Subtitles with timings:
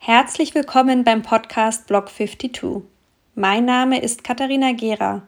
[0.00, 2.82] Herzlich willkommen beim Podcast Block 52.
[3.34, 5.22] Mein Name ist Katharina Gera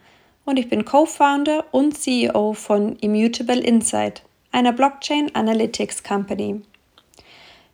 [0.47, 4.23] und ich bin Co-Founder und CEO von Immutable Insight,
[4.53, 6.63] einer Blockchain Analytics Company.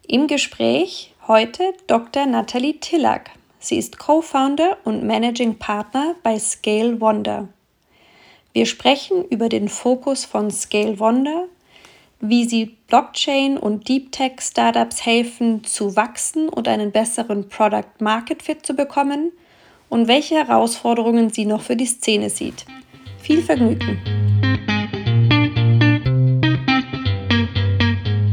[0.09, 2.27] Im Gespräch heute Dr.
[2.27, 3.31] Nathalie Tillack.
[3.61, 7.49] Sie ist Co-Founder und Managing Partner bei Scale Wonder.
[8.53, 11.45] Wir sprechen über den Fokus von Scale Wonder,
[12.21, 18.43] wie sie Blockchain und Deep Tech Startups helfen zu wachsen und einen besseren Product Market
[18.43, 19.33] Fit zu bekommen
[19.89, 22.65] und welche Herausforderungen sie noch für die Szene sieht.
[23.19, 23.99] Viel Vergnügen!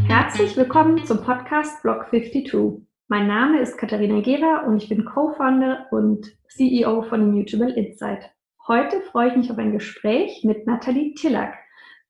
[0.07, 2.83] Herzlich willkommen zum Podcast Block 52.
[3.09, 8.31] Mein Name ist Katharina Gera und ich bin Co-Founder und CEO von Immutable Insight.
[8.67, 11.53] Heute freue ich mich auf ein Gespräch mit Nathalie Tillack,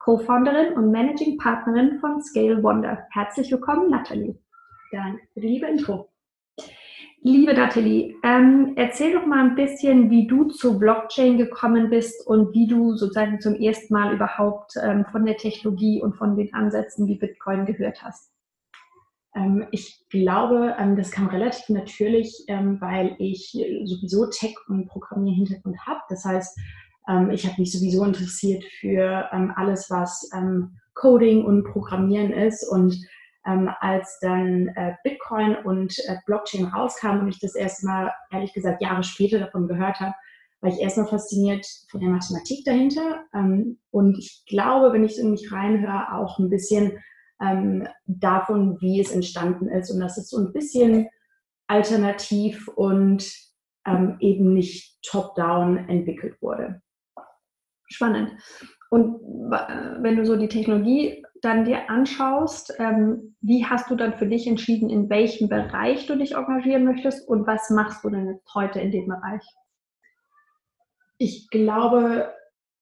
[0.04, 3.08] Co-Founderin und Managing Partnerin von Scale Wonder.
[3.12, 4.38] Herzlich willkommen, Nathalie.
[4.92, 6.10] Danke für die liebe Intro.
[7.22, 12.54] Liebe Nathalie, ähm, erzähl doch mal ein bisschen, wie du zu Blockchain gekommen bist und
[12.54, 17.08] wie du sozusagen zum ersten Mal überhaupt ähm, von der Technologie und von den Ansätzen
[17.08, 18.30] wie Bitcoin gehört hast.
[19.36, 23.52] Ähm, ich glaube, ähm, das kam relativ natürlich, ähm, weil ich
[23.86, 26.02] sowieso Tech- und Programmierhintergrund habe.
[26.10, 26.60] Das heißt,
[27.32, 30.30] ich habe mich sowieso interessiert für alles, was
[30.94, 32.96] Coding und Programmieren ist und
[33.46, 38.82] ähm, als dann äh, Bitcoin und äh, Blockchain rauskam und ich das erstmal, ehrlich gesagt,
[38.82, 40.14] Jahre später davon gehört habe,
[40.62, 43.26] war ich erstmal fasziniert von der Mathematik dahinter.
[43.34, 47.04] Ähm, und ich glaube, wenn ich in mich reinhöre, auch ein bisschen
[47.42, 51.10] ähm, davon, wie es entstanden ist und dass es so ein bisschen
[51.68, 53.30] alternativ und
[53.86, 56.82] ähm, eben nicht top-down entwickelt wurde.
[57.88, 58.32] Spannend.
[58.90, 59.20] Und
[60.02, 64.48] wenn du so die Technologie dann dir anschaust, ähm, wie hast du dann für dich
[64.48, 68.80] entschieden, in welchem Bereich du dich engagieren möchtest und was machst du denn jetzt heute
[68.80, 69.42] in dem Bereich?
[71.18, 72.34] Ich glaube,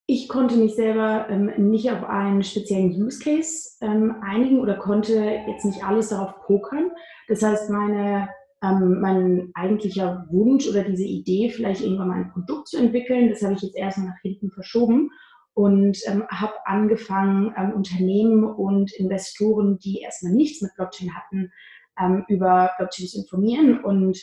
[0.05, 5.13] ich konnte mich selber ähm, nicht auf einen speziellen Use Case ähm, einigen oder konnte
[5.47, 6.91] jetzt nicht alles darauf pokern.
[7.29, 8.29] Das heißt, meine,
[8.63, 13.41] ähm, mein eigentlicher Wunsch oder diese Idee, vielleicht irgendwann mal ein Produkt zu entwickeln, das
[13.41, 15.09] habe ich jetzt erstmal nach hinten verschoben
[15.53, 21.51] und ähm, habe angefangen, ähm, Unternehmen und Investoren, die erstmal nichts mit Blockchain hatten,
[21.99, 24.17] ähm, über Blockchain zu informieren und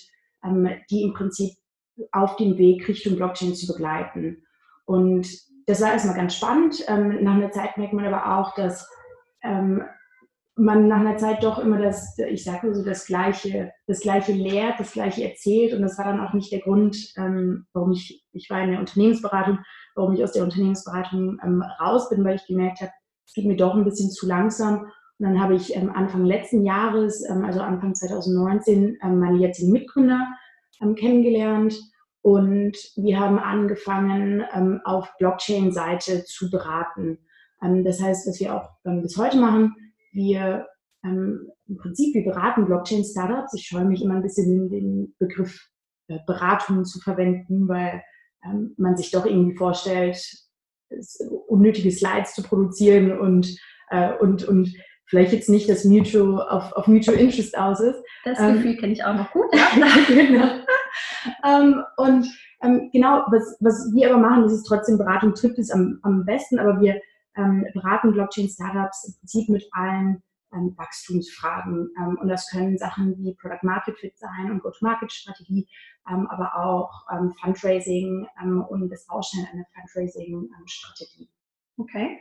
[0.44, 1.52] ähm, die im Prinzip
[2.12, 4.44] auf dem Weg Richtung Blockchain zu begleiten.
[4.86, 5.28] Und
[5.66, 6.84] das war erstmal ganz spannend.
[6.88, 8.88] Ähm, nach einer Zeit merkt man aber auch, dass
[10.58, 14.78] man nach einer Zeit doch immer das, ich sage so, das Gleiche, das Gleiche lehrt,
[14.78, 15.72] das Gleiche erzählt.
[15.72, 16.96] Und das war dann auch nicht der Grund,
[17.72, 19.58] warum ich, ich war in der Unternehmensberatung,
[19.94, 22.92] warum ich aus der Unternehmensberatung ähm, raus bin, weil ich gemerkt habe,
[23.26, 24.90] es geht mir doch ein bisschen zu langsam.
[25.18, 29.72] Und dann habe ich ähm, Anfang letzten Jahres, ähm, also Anfang 2019, ähm, meine jetzigen
[29.72, 30.26] Mitgründer
[30.80, 31.74] ähm, kennengelernt.
[32.22, 37.18] Und wir haben angefangen, ähm, auf Blockchain-Seite zu beraten.
[37.60, 39.74] das heißt, was wir auch bis heute machen,
[40.12, 40.66] wir
[41.02, 43.54] im Prinzip, wir beraten Blockchain-Startups.
[43.54, 45.68] Ich scheue mich immer ein bisschen, den Begriff
[46.08, 48.02] äh, Beratung zu verwenden, weil
[48.44, 50.20] ähm, man sich doch irgendwie vorstellt,
[51.46, 53.56] unnötige Slides zu produzieren und,
[53.90, 54.74] äh, und, und
[55.06, 58.02] vielleicht jetzt nicht das Mutual auf, auf Mutual Interest aus ist.
[58.24, 59.46] Das ähm, Gefühl kenne ich auch noch gut.
[60.08, 60.48] Genau.
[61.44, 62.26] ähm, und
[62.62, 66.24] ähm, genau, was, was wir aber machen, das ist trotzdem Beratung trifft es am, am
[66.24, 67.00] besten, aber wir
[67.38, 70.22] ähm, beraten Blockchain-Startups im Prinzip mit allen
[70.52, 71.90] ähm, Wachstumsfragen.
[71.98, 75.68] Ähm, und das können Sachen wie Product Market Fit sein und Go-to-Market-Strategie,
[76.10, 81.30] ähm, aber auch ähm, Fundraising ähm, und das Ausstellen einer Fundraising-Strategie.
[81.76, 82.20] Okay.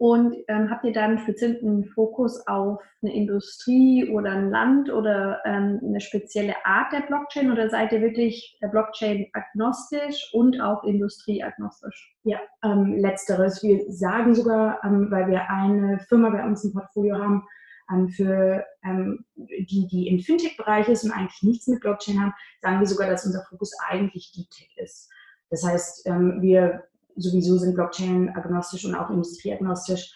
[0.00, 5.78] Und ähm, habt ihr dann speziellen Fokus auf eine Industrie oder ein Land oder ähm,
[5.84, 12.16] eine spezielle Art der Blockchain oder seid ihr wirklich Blockchain agnostisch und auch industrieagnostisch?
[12.22, 13.62] Ja, ähm, letzteres.
[13.62, 17.46] Wir sagen sogar, ähm, weil wir eine Firma bei uns im Portfolio haben,
[17.92, 22.32] ähm, für ähm, die, die im Fintech-Bereich ist und eigentlich nichts mit Blockchain haben,
[22.62, 25.10] sagen wir sogar, dass unser Fokus eigentlich Deep Tech ist.
[25.50, 26.84] Das heißt, ähm, wir
[27.16, 30.14] sowieso sind Blockchain agnostisch und auch industrieagnostisch.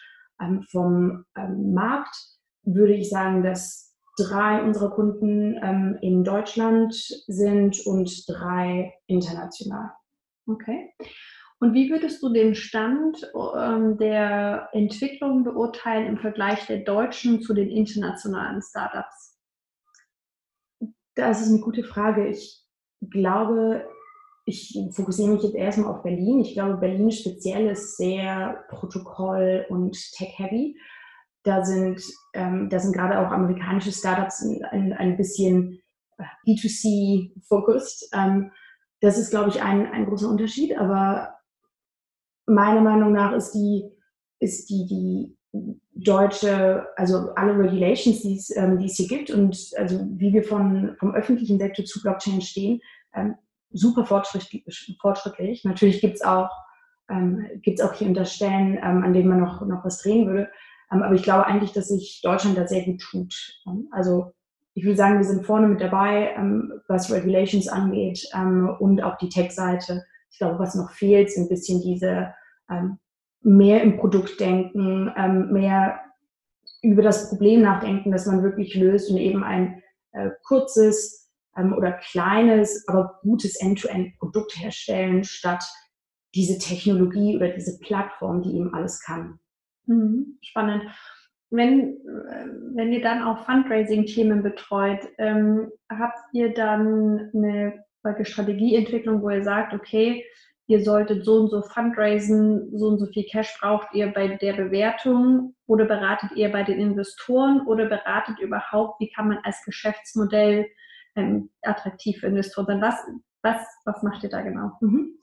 [0.70, 2.16] vom Markt
[2.62, 5.54] würde ich sagen, dass drei unserer Kunden
[6.00, 6.94] in Deutschland
[7.26, 9.90] sind und drei international.
[10.46, 10.92] Okay.
[11.60, 17.54] Und wie würdest du den Stand ähm, der Entwicklung beurteilen im Vergleich der deutschen zu
[17.54, 19.38] den internationalen Startups?
[21.14, 22.28] Das ist eine gute Frage.
[22.28, 22.62] Ich
[23.10, 23.88] glaube,
[24.44, 26.40] ich fokussiere mich jetzt erstmal auf Berlin.
[26.40, 30.78] Ich glaube, Berlin speziell ist sehr Protokoll- und Tech-heavy.
[31.44, 32.02] Da sind,
[32.34, 35.80] ähm, da sind gerade auch amerikanische Startups ein, ein bisschen
[36.46, 38.10] B2C-focused.
[38.12, 38.50] Ähm,
[39.00, 41.34] das ist, glaube ich, ein, ein großer Unterschied, aber
[42.46, 43.90] meiner Meinung nach ist die,
[44.40, 49.72] ist die, die deutsche, also alle Regulations, die es, ähm, die es hier gibt und
[49.76, 52.80] also wie wir von, vom öffentlichen Sektor zu Blockchain stehen,
[53.14, 53.36] ähm,
[53.74, 54.96] super fortschrittlich.
[55.00, 55.64] fortschrittlich.
[55.64, 56.50] Natürlich gibt es auch,
[57.10, 57.46] ähm,
[57.82, 60.48] auch hier unter Stellen, ähm, an denen man noch, noch was drehen würde.
[60.92, 63.34] Ähm, aber ich glaube eigentlich, dass sich Deutschland da sehr gut tut.
[63.66, 64.32] Ähm, also
[64.74, 69.16] ich würde sagen, wir sind vorne mit dabei, ähm, was Regulations angeht ähm, und auch
[69.18, 70.04] die Tech-Seite.
[70.30, 72.34] Ich glaube, was noch fehlt, sind ein bisschen diese
[73.42, 75.12] mehr im Produkt denken,
[75.52, 76.00] mehr
[76.82, 79.82] über das Problem nachdenken, das man wirklich löst und eben ein
[80.12, 81.23] äh, kurzes
[81.56, 85.64] ähm, oder kleines, aber gutes End-to-End-Produkt herstellen, statt
[86.34, 89.38] diese Technologie oder diese Plattform, die eben alles kann.
[89.86, 90.84] Mhm, spannend
[91.56, 97.84] wenn, äh, wenn ihr dann auch Fundraising-Themen betreut, ähm, habt ihr dann eine
[98.22, 100.24] Strategieentwicklung, wo ihr sagt, okay,
[100.66, 104.54] ihr solltet so und so fundraisen, so und so viel Cash braucht ihr bei der
[104.54, 110.66] Bewertung oder beratet ihr bei den Investoren oder beratet überhaupt, wie kann man als Geschäftsmodell
[111.16, 112.80] ähm, attraktiv für Investoren sein?
[112.80, 112.96] Was,
[113.42, 114.72] was, was macht ihr da genau?
[114.80, 115.18] Mhm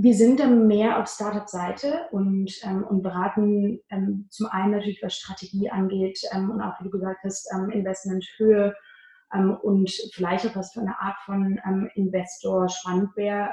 [0.00, 5.16] wir sind dann mehr auf Startup-Seite und, ähm, und beraten ähm, zum einen natürlich, was
[5.16, 8.76] Strategie angeht ähm, und auch, wie du gesagt hast, ähm, Investmenthöhe
[9.34, 11.60] ähm, und vielleicht auch was für eine Art von
[11.96, 13.50] Investor spannend wäre.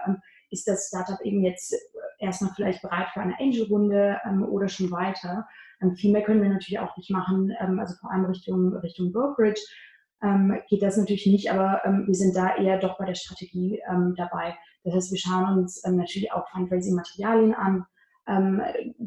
[0.51, 1.73] Ist das Startup eben jetzt
[2.19, 5.47] erstmal vielleicht bereit für eine Angel-Runde oder schon weiter?
[5.95, 9.59] Viel mehr können wir natürlich auch nicht machen, also vor allem Richtung, Richtung Brokerage.
[10.23, 13.81] Ähm, geht das natürlich nicht, aber ähm, wir sind da eher doch bei der Strategie
[13.89, 14.55] ähm, dabei.
[14.83, 17.85] Das heißt, wir schauen uns ähm, natürlich auch Fundraising-Materialien an,
[18.27, 18.61] ähm,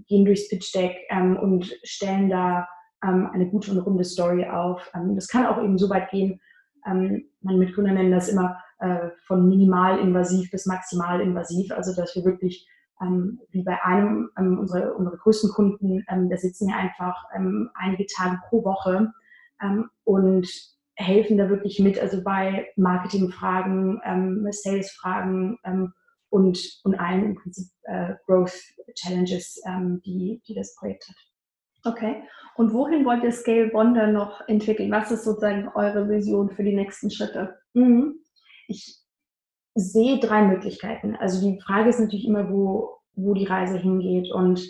[0.07, 2.69] gehen durchs Pitch Deck ähm, und stellen da
[3.03, 4.91] ähm, eine gute und runde Story auf.
[4.95, 6.41] Ähm, das kann auch eben so weit gehen,
[6.87, 12.67] ähm, meine Mitgründer nennen das immer äh, von minimal-invasiv bis maximal-invasiv, also dass wir wirklich
[13.51, 17.27] wie bei einem unserer, unserer größten Kunden, da sitzen wir einfach
[17.77, 19.13] einige Tage pro Woche
[20.03, 20.49] und
[20.99, 25.93] helfen da wirklich mit, also bei Marketingfragen, ähm, Sales-Fragen ähm,
[26.29, 28.59] und, und allen im Prinzip äh, Growth
[28.95, 31.17] Challenges, ähm, die, die das Projekt hat.
[31.85, 32.23] Okay.
[32.57, 34.91] Und wohin wollt ihr Scale Bonder noch entwickeln?
[34.91, 37.57] Was ist sozusagen eure Vision für die nächsten Schritte?
[37.75, 38.17] Mhm.
[38.67, 38.99] Ich
[39.77, 41.15] sehe drei Möglichkeiten.
[41.15, 44.33] Also die Frage ist natürlich immer, wo, wo die Reise hingeht.
[44.33, 44.69] Und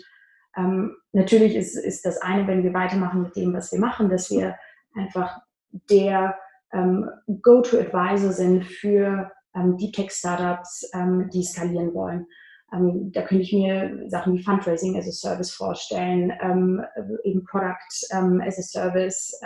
[0.55, 4.29] ähm, natürlich ist, ist das eine, wenn wir weitermachen mit dem, was wir machen, dass
[4.29, 4.55] wir
[4.95, 5.41] einfach
[5.89, 6.35] der
[6.73, 7.09] ähm,
[7.41, 12.27] Go-to-Advisor sind für ähm, Deep Tech Startups, ähm, die skalieren wollen.
[12.71, 16.83] Ähm, da könnte ich mir Sachen wie Fundraising as a Service vorstellen, ähm,
[17.23, 19.39] eben Product ähm, as a Service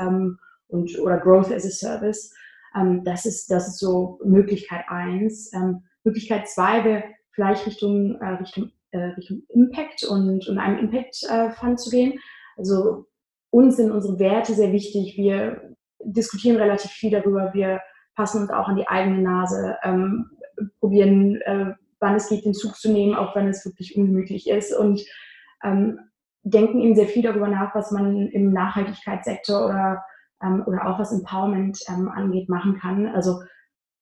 [0.68, 2.34] und, oder Growth as a Service.
[3.04, 5.52] das, ist, das ist so Möglichkeit eins.
[6.04, 11.76] Möglichkeit zwei wäre vielleicht Richtung, äh, Richtung, äh, Richtung Impact und, und einem Impact äh,
[11.78, 12.20] zu gehen.
[12.58, 13.06] Also
[13.50, 15.18] uns sind unsere Werte sehr wichtig.
[15.18, 15.73] Wir
[16.06, 17.54] diskutieren relativ viel darüber.
[17.54, 17.82] Wir
[18.16, 20.30] passen uns auch an die eigene Nase, ähm,
[20.80, 24.74] probieren, äh, wann es geht, den Zug zu nehmen, auch wenn es wirklich ungemütlich ist
[24.74, 25.02] und
[25.64, 26.00] ähm,
[26.44, 30.04] denken eben sehr viel darüber nach, was man im Nachhaltigkeitssektor oder,
[30.44, 33.08] ähm, oder auch was Empowerment ähm, angeht, machen kann.
[33.08, 33.42] Also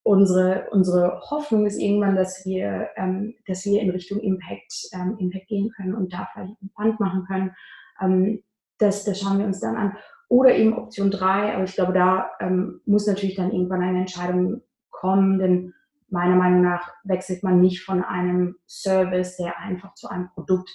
[0.03, 5.47] unsere, unsere Hoffnung ist irgendwann, dass wir, ähm, dass wir in Richtung Impact, ähm, Impact
[5.47, 8.43] gehen können und da vielleicht einen Fund machen können.
[8.79, 9.95] Das, das schauen wir uns dann an.
[10.31, 14.61] Oder eben Option 3, aber ich glaube, da ähm, muss natürlich dann irgendwann eine Entscheidung
[14.89, 15.73] kommen, denn
[16.07, 20.69] meiner Meinung nach wechselt man nicht von einem Service, der einfach zu einem Produkt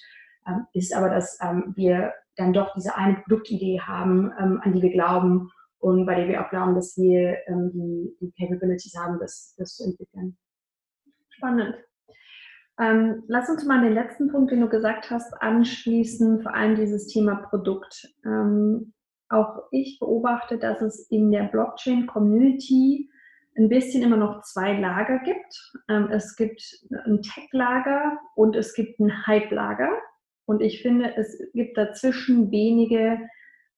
[0.47, 4.83] ähm, ist, aber dass ähm, wir dann doch diese eine Produktidee haben, ähm, an die
[4.83, 9.19] wir glauben und bei der wir auch glauben, dass wir ähm, die, die Capabilities haben,
[9.19, 10.37] das, das zu entwickeln.
[11.31, 11.77] Spannend.
[12.79, 17.07] Ähm, lass uns mal den letzten Punkt, den du gesagt hast, anschließen, vor allem dieses
[17.07, 18.15] Thema Produkt.
[18.27, 18.93] Ähm,
[19.29, 23.11] auch ich beobachte, dass es in der Blockchain-Community
[23.57, 25.73] ein bisschen immer noch zwei Lager gibt.
[25.89, 26.63] Ähm, es gibt
[27.05, 29.91] ein Tech-Lager und es gibt ein Hype-Lager.
[30.45, 33.19] Und ich finde, es gibt dazwischen wenige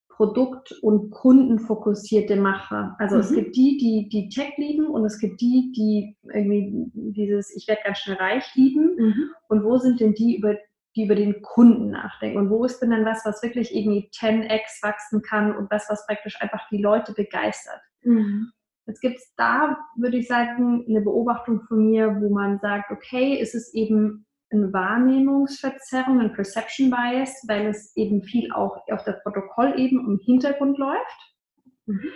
[0.08, 2.96] Produkt- und kundenfokussierte Macher.
[2.98, 3.20] Also mhm.
[3.20, 7.68] es gibt die, die die Tech lieben und es gibt die, die irgendwie dieses Ich
[7.68, 8.96] werde ganz schnell reich lieben.
[8.96, 9.30] Mhm.
[9.48, 10.56] Und wo sind denn die, über
[10.98, 12.38] die über den Kunden nachdenken.
[12.38, 16.04] Und wo ist denn dann was, was wirklich irgendwie 10x wachsen kann und was, was
[16.06, 17.80] praktisch einfach die Leute begeistert?
[18.02, 18.50] Mhm.
[18.86, 23.34] Jetzt gibt es da, würde ich sagen, eine Beobachtung von mir, wo man sagt, okay,
[23.34, 29.20] ist es eben eine Wahrnehmungsverzerrung, ein Perception Bias, weil es eben viel auch auf der
[29.22, 31.36] Protokollebene im Hintergrund läuft.
[31.86, 32.10] Mhm.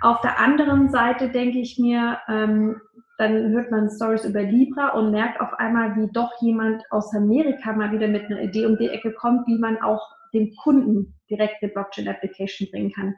[0.00, 2.80] Auf der anderen Seite denke ich mir, ähm,
[3.18, 7.72] dann hört man Stories über Libra und merkt auf einmal, wie doch jemand aus Amerika
[7.72, 10.02] mal wieder mit einer Idee um die Ecke kommt, wie man auch
[10.34, 13.14] dem Kunden direkt eine Blockchain-Application bringen kann.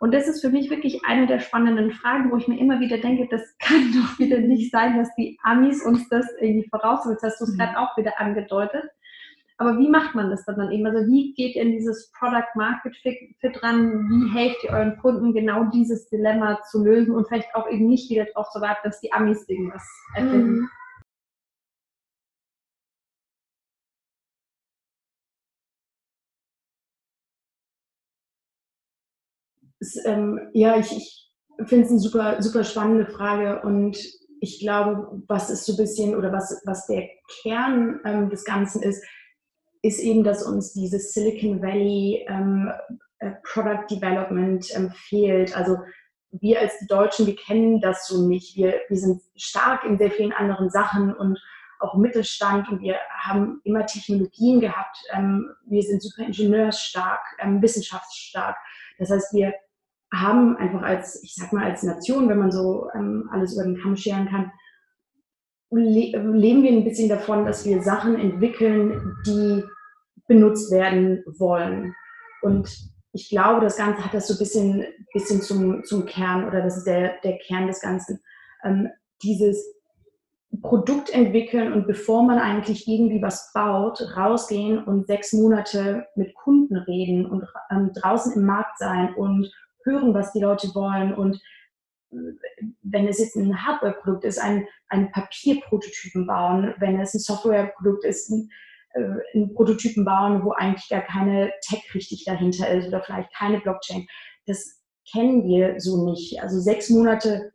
[0.00, 2.98] Und das ist für mich wirklich eine der spannenden Fragen, wo ich mir immer wieder
[2.98, 7.18] denke, das kann doch wieder nicht sein, dass die Amis uns das irgendwie voraussetzen.
[7.22, 7.58] Das hast du es mhm.
[7.58, 8.84] gerade auch wieder angedeutet.
[9.56, 10.86] Aber wie macht man das dann eben?
[10.86, 14.08] Also wie geht ihr in dieses Product Market Fit ran?
[14.08, 18.10] Wie helft ihr euren Kunden genau dieses Dilemma zu lösen und vielleicht auch eben nicht
[18.10, 20.60] wieder darauf zu warten, dass die Amis irgendwas erfinden?
[20.60, 20.70] Mhm.
[29.78, 31.32] Es, ähm, ja, ich, ich
[31.68, 33.96] finde es eine super, super spannende Frage und
[34.40, 37.08] ich glaube, was ist so ein bisschen oder was, was der
[37.42, 39.04] Kern ähm, des Ganzen ist,
[39.84, 42.72] ist eben, dass uns dieses Silicon Valley ähm,
[43.18, 45.54] äh, Product Development ähm, fehlt.
[45.54, 45.76] Also
[46.32, 48.56] wir als die Deutschen, wir kennen das so nicht.
[48.56, 51.38] Wir, wir sind stark in sehr vielen anderen Sachen und
[51.80, 54.96] auch Mittelstand und wir haben immer Technologien gehabt.
[55.12, 58.56] Ähm, wir sind super ingenieursstark, ähm, wissenschaftsstark.
[58.98, 59.52] Das heißt, wir
[60.14, 63.78] haben einfach als, ich sag mal, als Nation, wenn man so ähm, alles über den
[63.82, 64.50] Kamm scheren kann,
[65.76, 69.64] leben wir ein bisschen davon, dass wir Sachen entwickeln, die
[70.26, 71.94] benutzt werden wollen.
[72.42, 72.68] Und
[73.12, 76.78] ich glaube, das Ganze hat das so ein bisschen, bisschen zum, zum Kern oder das
[76.78, 78.20] ist der, der Kern des Ganzen.
[78.64, 78.88] Ähm,
[79.22, 79.64] dieses
[80.62, 86.76] Produkt entwickeln und bevor man eigentlich irgendwie was baut, rausgehen und sechs Monate mit Kunden
[86.76, 89.50] reden und ähm, draußen im Markt sein und
[89.84, 91.40] hören, was die Leute wollen und
[92.82, 98.30] wenn es jetzt ein Hardware-Produkt ist, ein, ein Papierprototypen bauen, wenn es ein Software-Produkt ist,
[98.30, 98.50] ein,
[98.94, 103.60] äh, in Prototypen bauen, wo eigentlich gar keine Tech richtig dahinter ist oder vielleicht keine
[103.60, 104.06] Blockchain.
[104.46, 106.40] Das kennen wir so nicht.
[106.42, 107.52] Also sechs Monate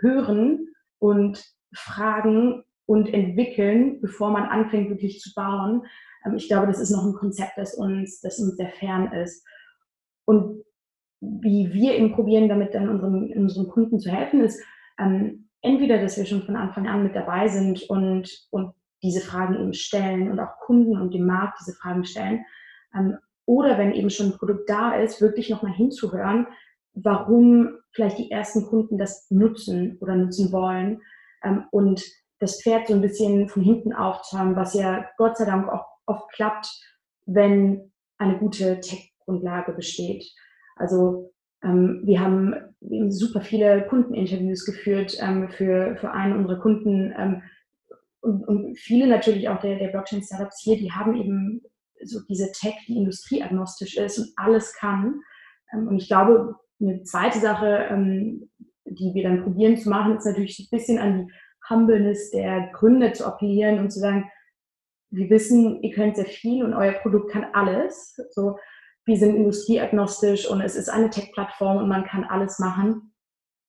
[0.00, 0.68] hören
[0.98, 1.44] und
[1.74, 5.86] fragen und entwickeln, bevor man anfängt wirklich zu bauen.
[6.24, 9.44] Ähm, ich glaube, das ist noch ein Konzept, das uns, das uns sehr fern ist.
[10.26, 10.64] Und
[11.40, 14.62] wie wir eben probieren, damit dann unseren, unseren Kunden zu helfen, ist
[14.98, 19.54] ähm, entweder, dass wir schon von Anfang an mit dabei sind und, und diese Fragen
[19.54, 22.44] eben stellen und auch Kunden und dem Markt diese Fragen stellen.
[22.94, 26.46] Ähm, oder wenn eben schon ein Produkt da ist, wirklich nochmal hinzuhören,
[26.94, 31.00] warum vielleicht die ersten Kunden das nutzen oder nutzen wollen
[31.42, 32.02] ähm, und
[32.38, 36.30] das Pferd so ein bisschen von hinten aufzäumen, was ja Gott sei Dank auch oft
[36.32, 36.68] klappt,
[37.26, 40.24] wenn eine gute Tech-Grundlage besteht.
[40.76, 42.54] Also ähm, wir haben
[43.08, 47.42] super viele Kundeninterviews geführt ähm, für, für einen unserer Kunden, ähm,
[48.24, 51.62] und, und viele natürlich auch der, der Blockchain-Startups hier, die haben eben
[52.02, 55.20] so diese Tech, die industrieagnostisch ist und alles kann.
[55.72, 58.50] Ähm, und ich glaube, eine zweite Sache, ähm,
[58.86, 61.32] die wir dann probieren zu machen, ist natürlich ein bisschen an die
[61.68, 64.30] Humbleness der Gründer zu appellieren und zu sagen,
[65.10, 68.18] wir wissen, ihr könnt sehr viel und euer Produkt kann alles.
[68.30, 68.58] So,
[69.06, 73.14] wir sind industrieagnostisch und es ist eine Tech-Plattform und man kann alles machen.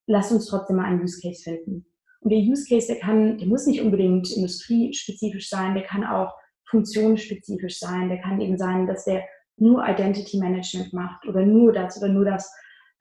[0.07, 1.85] Lasst uns trotzdem mal einen Use Case finden.
[2.21, 6.33] Und der Use Case, der kann, der muss nicht unbedingt industriespezifisch sein, der kann auch
[6.69, 8.09] funktionsspezifisch sein.
[8.09, 9.23] Der kann eben sein, dass der
[9.57, 12.51] nur Identity Management macht oder nur das oder nur das.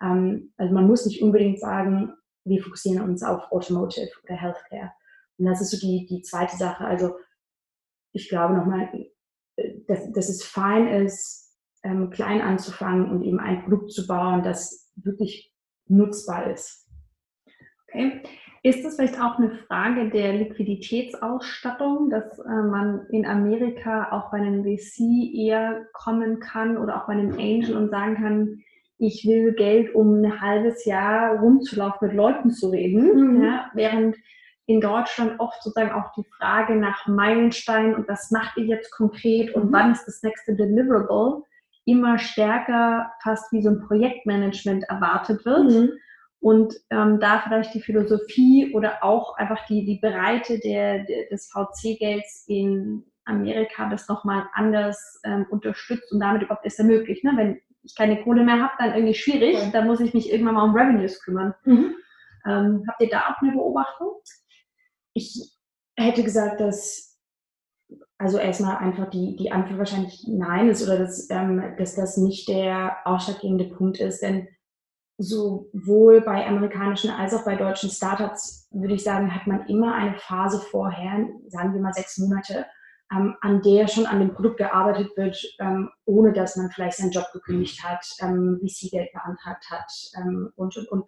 [0.00, 2.12] Ähm, also man muss nicht unbedingt sagen,
[2.44, 4.92] wir fokussieren uns auf Automotive oder Healthcare.
[5.38, 6.84] Und das ist so die, die zweite Sache.
[6.84, 7.16] Also
[8.12, 8.88] ich glaube nochmal,
[9.88, 11.43] dass, dass es fein ist,
[11.84, 15.54] ähm, klein anzufangen und eben ein Produkt zu bauen, das wirklich
[15.86, 16.88] nutzbar ist.
[17.88, 18.22] Okay.
[18.62, 24.38] Ist das vielleicht auch eine Frage der Liquiditätsausstattung, dass äh, man in Amerika auch bei
[24.38, 28.62] einem VC eher kommen kann oder auch bei einem Angel und sagen kann,
[28.96, 33.44] ich will Geld, um ein halbes Jahr rumzulaufen, mit Leuten zu reden, mhm.
[33.44, 34.16] ja, während
[34.66, 39.54] in Deutschland oft sozusagen auch die Frage nach Meilenstein und was macht ihr jetzt konkret
[39.54, 39.72] und mhm.
[39.72, 41.42] wann ist das nächste Deliverable
[41.84, 45.70] immer stärker fast wie so ein Projektmanagement erwartet wird.
[45.70, 45.90] Mhm
[46.44, 51.50] und ähm, da vielleicht die Philosophie oder auch einfach die, die Breite der, der des
[51.50, 57.24] VC-Gelds in Amerika das nochmal anders ähm, unterstützt und damit überhaupt ist ermöglicht.
[57.24, 57.32] Ne?
[57.34, 59.70] Wenn ich keine Kohle mehr habe, dann irgendwie schwierig, ja.
[59.70, 61.54] dann muss ich mich irgendwann mal um Revenues kümmern.
[61.64, 61.94] Mhm.
[62.44, 64.12] Ähm, habt ihr da auch eine Beobachtung?
[65.14, 65.50] Ich
[65.96, 67.13] hätte gesagt, dass
[68.18, 72.49] also erstmal einfach die, die Antwort wahrscheinlich nein ist oder dass, ähm, dass das nicht
[72.49, 74.49] der ausschlaggebende Punkt ist, denn
[75.18, 80.18] sowohl bei amerikanischen als auch bei deutschen Startups, würde ich sagen, hat man immer eine
[80.18, 82.66] Phase vorher, sagen wir mal sechs Monate,
[83.12, 87.12] ähm, an der schon an dem Produkt gearbeitet wird, ähm, ohne dass man vielleicht seinen
[87.12, 91.04] Job gekündigt hat, ähm, VC-Geld beantragt hat ähm, und, und, und.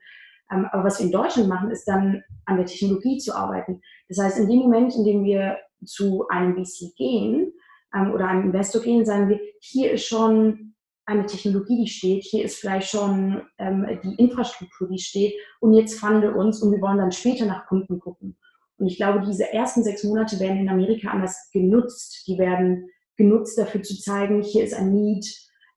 [0.51, 3.81] Ähm, aber was wir in Deutschland machen, ist dann an der Technologie zu arbeiten.
[4.09, 7.53] Das heißt, in dem Moment, in dem wir zu einem VC gehen
[7.95, 10.75] ähm, oder einem Investor gehen, sagen wir, hier ist schon
[11.05, 16.01] eine Technologie, die steht, hier ist vielleicht schon ähm, die Infrastruktur, die steht und jetzt
[16.01, 18.37] fanden wir uns und wir wollen dann später nach Kunden gucken.
[18.79, 22.25] Und ich glaube, diese ersten sechs Monate werden in Amerika anders genutzt.
[22.27, 25.25] Die werden genutzt dafür zu zeigen, hier ist ein Need.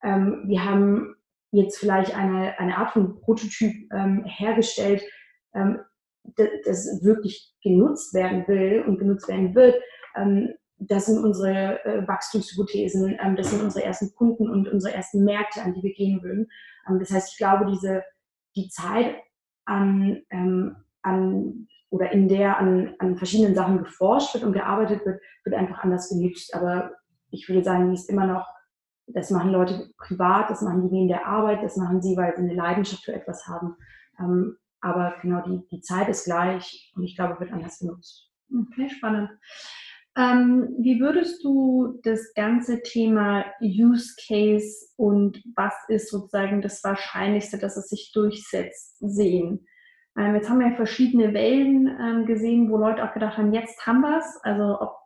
[0.01, 1.15] Wir haben
[1.51, 5.03] jetzt vielleicht eine, eine Art von Prototyp ähm, hergestellt,
[5.53, 5.79] ähm,
[6.65, 9.75] das wirklich genutzt werden will und genutzt werden wird.
[10.15, 15.23] Ähm, das sind unsere äh, Wachstumshypothesen, ähm, das sind unsere ersten Kunden und unsere ersten
[15.23, 16.47] Märkte, an die wir gehen würden.
[16.87, 18.03] Ähm, das heißt, ich glaube, diese,
[18.55, 19.15] die Zeit
[19.65, 25.19] an, ähm, an oder in der an, an verschiedenen Sachen geforscht wird und gearbeitet wird,
[25.43, 26.53] wird einfach anders genutzt.
[26.53, 26.91] Aber
[27.31, 28.47] ich würde sagen, die ist immer noch,
[29.13, 32.43] das machen Leute privat, das machen die neben der Arbeit, das machen sie, weil sie
[32.43, 33.75] eine Leidenschaft für etwas haben.
[34.19, 38.29] Ähm, aber genau, die, die Zeit ist gleich und ich glaube, wird anders genutzt.
[38.51, 39.29] Okay, spannend.
[40.17, 47.57] Ähm, wie würdest du das ganze Thema Use Case und was ist sozusagen das Wahrscheinlichste,
[47.57, 49.65] dass es sich durchsetzt, sehen?
[50.17, 54.01] Ähm, jetzt haben wir verschiedene Wellen ähm, gesehen, wo Leute auch gedacht haben, jetzt haben
[54.01, 54.39] wir es.
[54.43, 54.97] Also ob,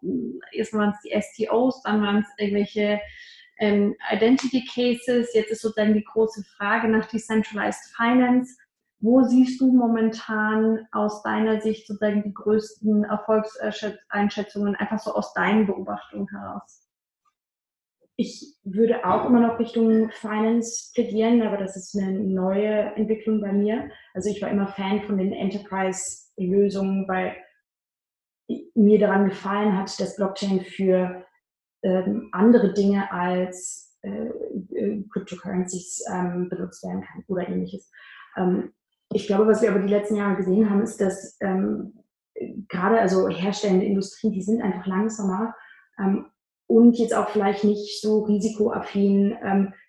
[0.52, 3.00] erst waren es die STOs, dann waren es irgendwelche
[3.60, 5.34] ähm, Identity Cases.
[5.34, 8.56] Jetzt ist sozusagen die große Frage nach Decentralized Finance.
[9.00, 15.68] Wo siehst du momentan aus deiner Sicht sozusagen die größten Erfolgseinschätzungen, einfach so aus deinen
[15.68, 16.88] Beobachtungen heraus?
[18.16, 23.52] Ich würde auch immer noch Richtung Finance plädieren, aber das ist eine neue Entwicklung bei
[23.52, 23.90] mir.
[24.14, 27.36] Also ich war immer Fan von den Enterprise-Lösungen, weil
[28.76, 31.26] mir daran gefallen hat, dass Blockchain für
[31.84, 34.28] ähm, andere Dinge als äh,
[34.76, 37.92] äh Cryptocurrencies ähm, benutzt werden kann oder ähnliches.
[38.38, 38.74] Ähm,
[39.12, 41.94] ich glaube, was wir aber die letzten Jahre gesehen haben, ist, dass ähm,
[42.68, 45.54] gerade also herstellende Industrie, die sind einfach langsamer
[46.00, 46.26] ähm,
[46.68, 49.38] und jetzt auch vielleicht nicht so risikoaffin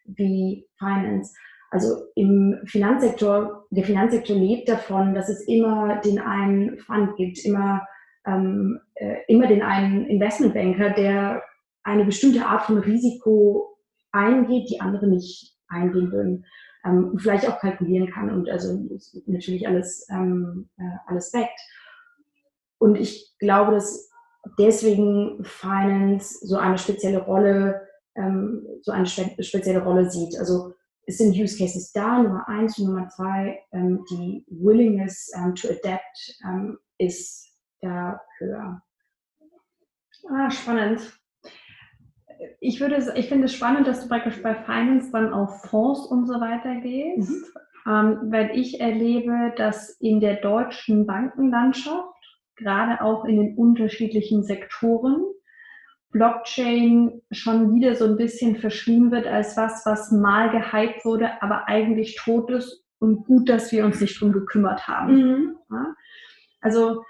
[0.04, 1.32] wie Finance.
[1.74, 7.84] Also im Finanzsektor, der Finanzsektor lebt davon, dass es immer den einen Fund gibt, immer,
[8.24, 11.42] ähm, äh, immer den einen Investmentbanker, der
[11.84, 13.76] eine bestimmte Art von Risiko
[14.10, 16.44] eingeht, die andere nicht eingehen würden
[16.84, 18.78] ähm, vielleicht auch kalkulieren kann und also
[19.26, 21.58] natürlich alles, ähm, äh, alles weckt.
[22.78, 24.10] Und ich glaube, dass
[24.58, 30.38] deswegen Finance so eine spezielle Rolle, ähm, so eine spe spezielle Rolle sieht.
[30.38, 30.74] Also
[31.06, 35.68] es sind Use Cases da, Nummer eins und Nummer zwei, ähm, die Willingness ähm, to
[35.68, 37.48] adapt ähm, ist
[37.80, 38.82] da höher.
[40.30, 41.00] Ah, spannend
[42.60, 46.26] ich würde, ich finde es spannend, dass du praktisch bei Finance dann auf Fonds und
[46.26, 47.54] so weiter gehst,
[47.86, 47.90] mhm.
[47.90, 52.08] ähm, weil ich erlebe, dass in der deutschen Bankenlandschaft,
[52.56, 55.22] gerade auch in den unterschiedlichen Sektoren,
[56.10, 61.66] Blockchain schon wieder so ein bisschen verschrieben wird als was, was mal gehypt wurde, aber
[61.66, 65.14] eigentlich tot ist und gut, dass wir uns nicht drum gekümmert haben.
[65.14, 65.56] Mhm.
[65.70, 65.94] Ja?
[66.60, 67.02] Also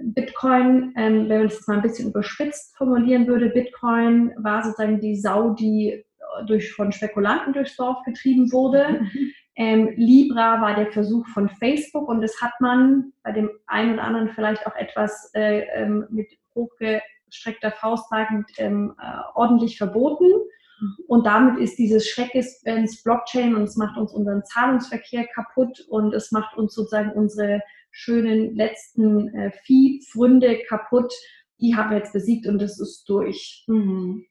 [0.00, 5.16] Bitcoin, ähm, wenn man es mal ein bisschen überspitzt formulieren würde, Bitcoin war sozusagen die
[5.16, 6.04] Sau, die äh,
[6.46, 9.00] durch, von Spekulanten durchs Dorf getrieben wurde.
[9.00, 9.32] Mhm.
[9.58, 14.04] Ähm, Libra war der Versuch von Facebook und das hat man bei dem einen oder
[14.04, 20.26] anderen vielleicht auch etwas äh, ähm, mit hochgestreckter Faust sagend ähm, äh, ordentlich verboten.
[20.26, 20.96] Mhm.
[21.06, 26.32] Und damit ist dieses Schreckens Blockchain und es macht uns unseren Zahlungsverkehr kaputt und es
[26.32, 27.62] macht uns sozusagen unsere
[27.96, 31.12] schönen letzten äh, Viehpfründe kaputt.
[31.60, 33.64] Die haben wir jetzt besiegt und das ist durch.
[33.66, 34.26] Mhm.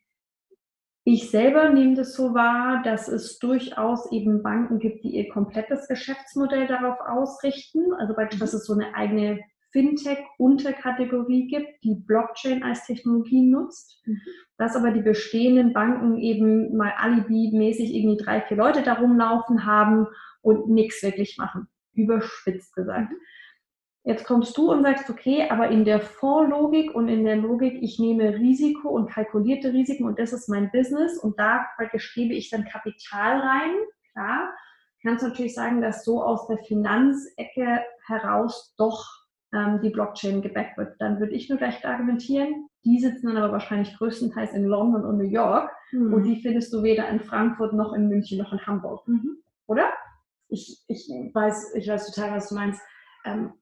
[1.03, 5.87] Ich selber nehme das so wahr, dass es durchaus eben Banken gibt, die ihr komplettes
[5.87, 7.93] Geschäftsmodell darauf ausrichten.
[7.97, 9.39] Also beispielsweise, dass es so eine eigene
[9.71, 14.21] Fintech-Unterkategorie gibt, die Blockchain als Technologie nutzt, mhm.
[14.57, 20.07] dass aber die bestehenden Banken eben mal alibi-mäßig irgendwie drei, vier Leute da rumlaufen haben
[20.41, 21.67] und nichts wirklich machen.
[21.93, 23.11] Überspitzt gesagt.
[23.11, 23.17] Mhm.
[24.07, 27.97] Jetzt kommst du und sagst, okay, aber in der Fondslogik und in der Logik, ich
[27.97, 31.65] nehme Risiko und kalkulierte Risiken und das ist mein Business und da
[32.13, 33.71] gebe ich dann Kapital rein,
[34.13, 34.53] klar,
[35.01, 39.07] kannst du natürlich sagen, dass so aus der Finanzecke heraus doch
[39.51, 41.01] ähm, die Blockchain gebackt wird.
[41.01, 45.17] Dann würde ich nur gleich argumentieren, die sitzen dann aber wahrscheinlich größtenteils in London und
[45.17, 46.13] New York mhm.
[46.13, 49.37] und die findest du weder in Frankfurt noch in München noch in Hamburg, mhm.
[49.65, 49.91] oder?
[50.47, 52.79] Ich, ich, weiß, ich weiß total, was du meinst.
[53.25, 53.53] Ähm,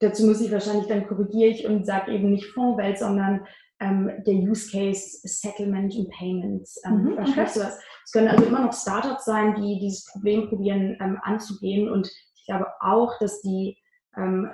[0.00, 3.46] dazu muss ich wahrscheinlich, dann korrigiere ich und sage eben nicht Fondswelt, sondern
[3.80, 6.80] ähm, der Use Case Settlement und Payments.
[6.84, 7.46] Ähm, mhm, okay.
[7.46, 12.44] Es können also immer noch Startups sein, die dieses Problem probieren ähm, anzugehen und ich
[12.46, 13.78] glaube auch, dass die
[14.16, 14.50] ähm,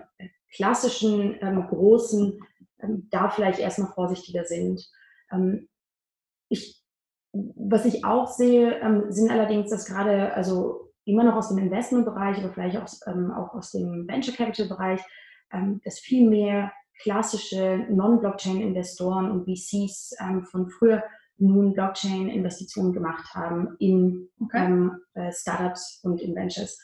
[0.54, 2.38] klassischen ähm, großen
[2.80, 4.84] ähm, da vielleicht erstmal vorsichtiger sind.
[5.32, 5.68] Ähm,
[6.48, 6.82] ich,
[7.32, 12.52] was ich auch sehe, sind allerdings, dass gerade, also immer noch aus dem Investmentbereich, aber
[12.52, 12.86] vielleicht auch,
[13.36, 15.00] auch aus dem Venture Capital Bereich,
[15.84, 20.16] dass viel mehr klassische Non-Blockchain-Investoren und VCs
[20.50, 21.02] von früher
[21.38, 24.66] nun Blockchain-Investitionen gemacht haben in okay.
[24.66, 26.80] ähm, äh, Startups und in Ventures.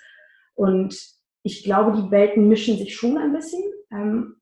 [0.54, 0.94] Und
[1.42, 3.62] ich glaube, die Welten mischen sich schon ein bisschen.
[3.90, 4.36] Ähm,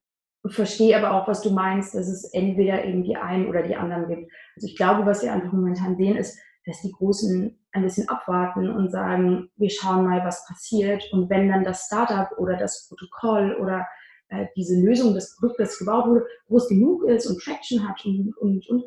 [0.47, 4.09] verstehe aber auch, was du meinst, dass es entweder eben die einen oder die anderen
[4.09, 4.33] gibt.
[4.57, 8.69] Also ich glaube, was wir einfach momentan sehen, ist, dass die Großen ein bisschen abwarten
[8.69, 11.05] und sagen, wir schauen mal, was passiert.
[11.13, 13.87] Und wenn dann das Startup oder das Protokoll oder
[14.31, 18.69] äh, diese Lösung des Produktes gebaut wurde, groß genug ist und Traction hat und, und,
[18.69, 18.85] und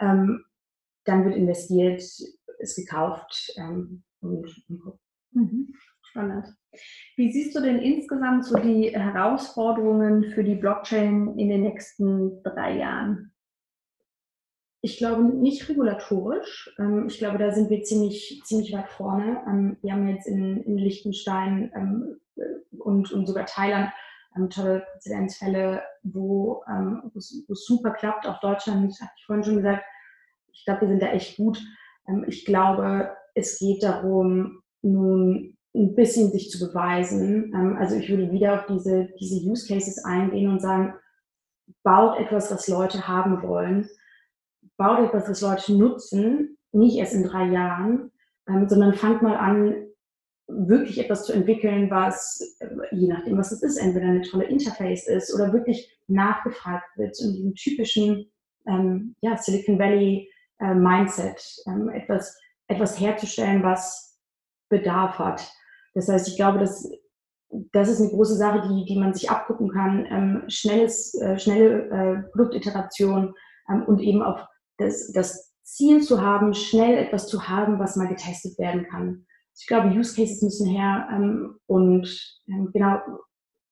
[0.00, 0.44] ähm,
[1.04, 2.00] dann wird investiert,
[2.58, 4.98] ist gekauft ähm, und, und
[5.32, 5.74] mhm.
[6.14, 6.46] Spannend.
[7.16, 12.78] Wie siehst du denn insgesamt so die Herausforderungen für die Blockchain in den nächsten drei
[12.78, 13.32] Jahren?
[14.80, 16.72] Ich glaube nicht regulatorisch.
[16.78, 19.42] Ähm, ich glaube, da sind wir ziemlich, ziemlich weit vorne.
[19.48, 22.20] Ähm, wir haben jetzt in, in Liechtenstein ähm,
[22.78, 23.90] und, und sogar Thailand
[24.50, 26.62] tolle Präzedenzfälle, wo
[27.16, 28.26] es super klappt.
[28.26, 29.84] Auch Deutschland, habe ich vorhin schon gesagt,
[30.52, 31.60] ich glaube, wir sind da echt gut.
[32.26, 37.52] Ich glaube, es geht darum, nun ein bisschen sich zu beweisen.
[37.54, 40.94] Ähm, also ich würde wieder auf diese, diese Use Cases eingehen und sagen,
[41.82, 43.88] baut etwas, was Leute haben wollen,
[44.76, 48.12] baut etwas, was Leute nutzen, nicht erst in drei Jahren,
[48.48, 49.86] ähm, sondern fangt mal an,
[50.46, 52.56] wirklich etwas zu entwickeln, was,
[52.94, 57.32] je nachdem, was es ist, entweder eine tolle Interface ist oder wirklich nachgefragt wird in
[57.32, 58.30] diesem typischen
[58.66, 60.30] ähm, ja, Silicon Valley
[60.60, 64.18] äh, Mindset, ähm, etwas, etwas herzustellen, was
[64.68, 65.50] Bedarf hat.
[65.94, 66.88] Das heißt, ich glaube, dass
[67.72, 70.06] das ist eine große Sache, die, die man sich abgucken kann.
[70.10, 73.34] Ähm, schnelles, äh, schnelle äh, Produktiteration
[73.70, 74.46] ähm, und eben auch
[74.78, 79.26] das, das Ziel zu haben, schnell etwas zu haben, was mal getestet werden kann.
[79.56, 83.00] Ich glaube, Use Cases müssen her ähm, und ähm, genau,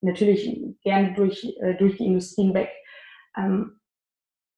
[0.01, 2.71] natürlich gerne durch, äh, durch die Industrien weg.
[3.37, 3.81] Ähm,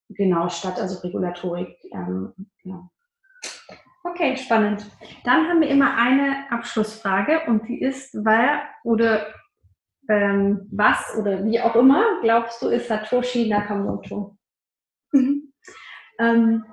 [0.09, 1.77] genau, statt also Regulatorik.
[1.93, 2.91] Ähm, genau.
[4.05, 4.85] Okay, spannend.
[5.25, 9.27] Dann haben wir immer eine Abschlussfrage und die ist, wer oder
[10.09, 14.37] ähm, was oder wie auch immer glaubst du ist Satoshi Nakamoto?
[15.13, 15.53] Mhm.
[16.19, 16.65] Ähm,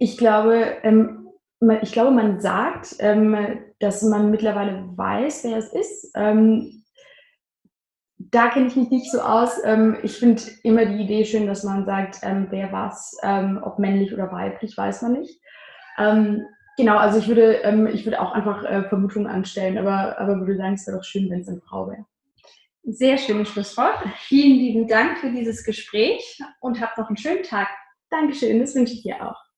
[0.00, 0.78] ich glaube,
[1.82, 3.36] ich glaube, man sagt, ähm,
[3.80, 6.12] dass man mittlerweile weiß, wer es ist.
[6.14, 6.84] Ähm,
[8.18, 9.58] da kenne ich mich nicht so aus.
[9.64, 13.16] Ähm, ich finde immer die Idee schön, dass man sagt, wer was,
[13.62, 15.40] ob männlich oder weiblich, weiß man nicht.
[16.76, 20.74] Genau, also ich würde, ich würde auch einfach äh, Vermutungen anstellen, aber, aber würde sagen,
[20.74, 22.06] es wäre doch schön, wenn es eine Frau wäre.
[22.84, 23.98] Sehr schönes Schlusswort.
[24.20, 27.68] Vielen lieben Dank für dieses Gespräch und habt noch einen schönen Tag.
[28.08, 29.49] Dankeschön, das wünsche ich dir auch.